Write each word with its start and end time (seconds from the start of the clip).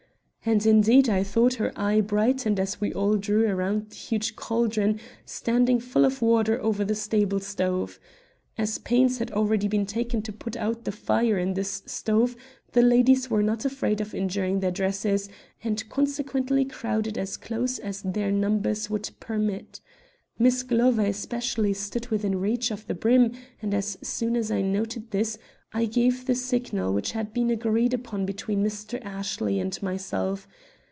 And 0.43 0.65
indeed 0.65 1.07
I 1.07 1.21
thought 1.21 1.53
her 1.61 1.71
eye 1.79 2.01
brightened 2.01 2.59
as 2.59 2.81
we 2.81 2.91
all 2.91 3.15
drew 3.15 3.45
up 3.45 3.53
around 3.53 3.89
the 3.91 3.95
huge 3.95 4.35
caldron 4.35 4.99
standing 5.23 5.79
full 5.79 6.03
of 6.03 6.19
water 6.19 6.59
over 6.59 6.83
the 6.83 6.95
stable 6.95 7.39
stove. 7.39 7.99
As 8.57 8.79
pains 8.79 9.19
had 9.19 9.29
already 9.33 9.67
been 9.67 9.85
taken 9.85 10.23
to 10.23 10.33
put 10.33 10.57
out 10.57 10.83
the 10.83 10.91
fire 10.91 11.37
in 11.37 11.53
this 11.53 11.83
stove, 11.85 12.35
the 12.71 12.81
ladies 12.81 13.29
were 13.29 13.43
not 13.43 13.65
afraid 13.65 14.01
of 14.01 14.15
injuring 14.15 14.61
their 14.61 14.71
dresses 14.71 15.29
and 15.63 15.87
consequently 15.89 16.65
crowded 16.65 17.19
as 17.19 17.37
close 17.37 17.77
as 17.77 18.01
their 18.01 18.31
numbers 18.31 18.89
would 18.89 19.11
permit. 19.19 19.79
Miss 20.39 20.63
Glover 20.63 21.03
especially 21.05 21.73
stood 21.73 22.07
within 22.07 22.39
reach 22.39 22.71
of 22.71 22.87
the 22.87 22.95
brim, 22.95 23.33
and 23.61 23.75
as 23.75 23.95
soon 24.01 24.35
as 24.35 24.49
I 24.49 24.63
noted 24.63 25.11
this, 25.11 25.37
I 25.73 25.85
gave 25.85 26.25
the 26.25 26.35
signal 26.35 26.93
which 26.93 27.13
had 27.13 27.31
been 27.31 27.49
agreed 27.49 27.93
upon 27.93 28.25
between 28.25 28.61
Mr. 28.61 29.01
Ashley 29.05 29.57
and 29.59 29.81
myself. 29.81 30.45